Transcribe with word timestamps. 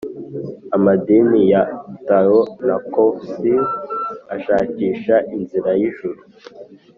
amadini 0.75 1.39
ya 1.53 1.61
tao 2.07 2.39
na 2.67 2.75
confucius 2.95 3.71
ashakisha 4.35 5.15
inzira 5.37 5.71
y’ijuru 5.79 6.21